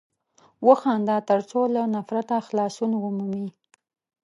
[0.67, 3.47] وخانده تر څو له نفرته خلاصون ومومې!